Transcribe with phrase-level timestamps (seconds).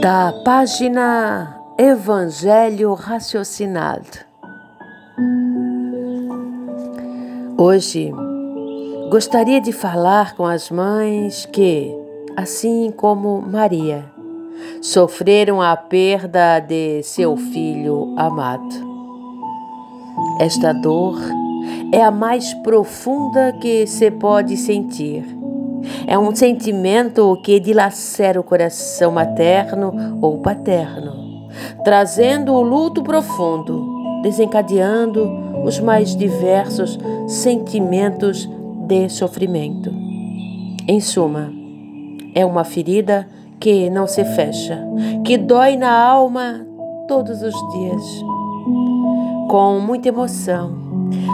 [0.00, 4.06] Da página Evangelho Raciocinado.
[7.58, 8.10] Hoje
[9.10, 11.94] gostaria de falar com as mães que,
[12.34, 14.06] assim como Maria,
[14.80, 18.74] sofreram a perda de seu filho amado.
[20.40, 21.18] Esta dor
[21.92, 25.39] é a mais profunda que se pode sentir.
[26.06, 31.48] É um sentimento que dilacera o coração materno ou paterno,
[31.84, 35.30] trazendo o luto profundo, desencadeando
[35.64, 38.48] os mais diversos sentimentos
[38.86, 39.90] de sofrimento.
[40.88, 41.52] Em suma,
[42.34, 43.28] é uma ferida
[43.58, 44.78] que não se fecha,
[45.24, 46.66] que dói na alma
[47.06, 48.02] todos os dias.
[49.48, 50.80] Com muita emoção,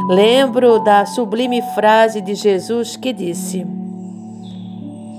[0.08, 3.66] Lembro da sublime frase de Jesus que disse: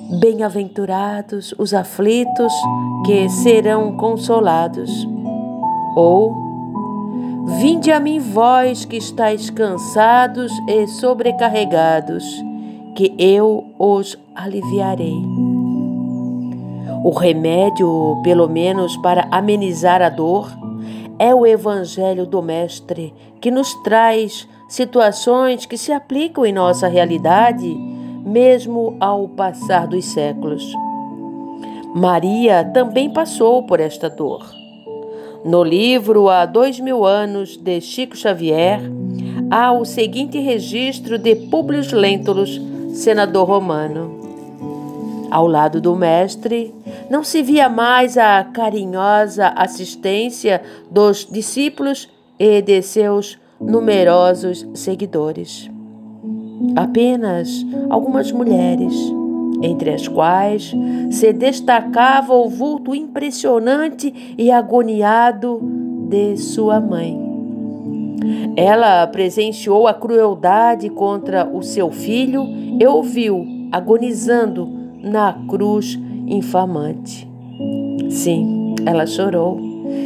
[0.10, 2.54] Bem-aventurados os aflitos
[3.06, 4.90] que serão consolados.
[5.96, 6.34] Ou,
[7.60, 12.24] Vinde a mim, vós que estáis cansados e sobrecarregados,
[12.96, 15.16] que eu os aliviarei.
[17.04, 20.50] O remédio, pelo menos para amenizar a dor,
[21.20, 27.97] é o Evangelho do Mestre que nos traz situações que se aplicam em nossa realidade,
[28.28, 30.70] mesmo ao passar dos séculos.
[31.96, 34.46] Maria também passou por esta dor.
[35.46, 38.82] No livro Há Dois Mil Anos, de Chico Xavier,
[39.50, 42.60] há o seguinte registro de Públio Lentulus,
[42.94, 44.18] senador romano.
[45.32, 46.76] Ao lado do mestre,
[47.10, 55.70] não se via mais a carinhosa assistência dos discípulos e de seus numerosos seguidores.
[56.78, 58.94] Apenas algumas mulheres,
[59.64, 60.76] entre as quais
[61.10, 65.60] se destacava o vulto impressionante e agoniado
[66.08, 67.20] de sua mãe.
[68.56, 72.46] Ela presenciou a crueldade contra o seu filho
[72.80, 74.70] e ouviu agonizando
[75.02, 77.28] na cruz infamante.
[78.12, 79.60] Sim, ela chorou.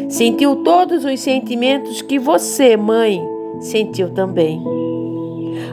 [0.07, 3.21] Sentiu todos os sentimentos que você, mãe,
[3.59, 4.80] sentiu também.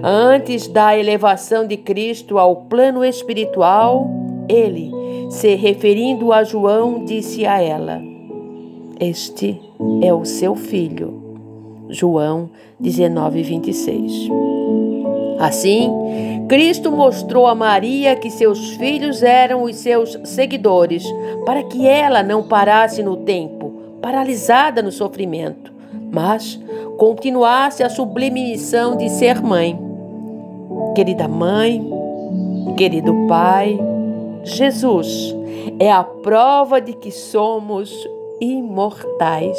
[0.03, 4.09] Antes da elevação de Cristo ao plano espiritual,
[4.49, 4.91] ele,
[5.31, 8.01] se referindo a João, disse a ela:
[9.01, 9.61] Este
[10.03, 11.23] é o seu filho.
[11.89, 14.29] João 19, 26.
[15.39, 15.91] Assim,
[16.49, 21.05] Cristo mostrou a Maria que seus filhos eram os seus seguidores,
[21.45, 23.73] para que ela não parasse no tempo,
[24.03, 25.73] paralisada no sofrimento,
[26.13, 26.59] mas
[26.97, 29.88] continuasse a sublime missão de ser mãe.
[30.99, 31.81] Querida mãe,
[32.77, 33.79] querido pai,
[34.43, 35.33] Jesus
[35.79, 37.89] é a prova de que somos
[38.41, 39.57] imortais.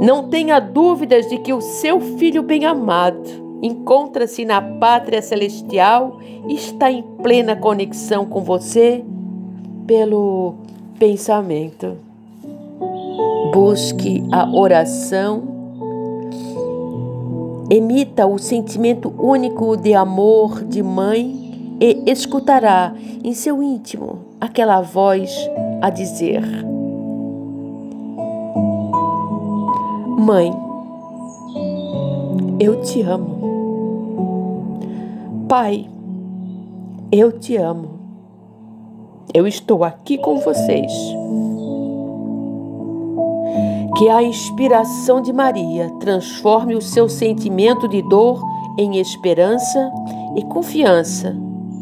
[0.00, 6.90] Não tenha dúvidas de que o seu filho bem-amado encontra-se na pátria celestial e está
[6.90, 9.04] em plena conexão com você
[9.86, 10.54] pelo
[10.98, 11.98] pensamento.
[13.52, 15.55] Busque a oração,
[17.70, 25.34] emita o sentimento único de amor de mãe e escutará em seu íntimo aquela voz
[25.80, 26.42] a dizer:
[30.18, 30.52] Mãe,
[32.58, 33.36] eu te amo.
[35.48, 35.88] Pai,
[37.12, 37.96] eu te amo.
[39.32, 40.92] Eu estou aqui com vocês.
[43.98, 48.42] Que a inspiração de Maria transforme o seu sentimento de dor
[48.78, 49.90] em esperança
[50.36, 51.34] e confiança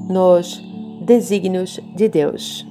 [0.08, 0.62] nos
[1.00, 2.64] desígnios de Deus.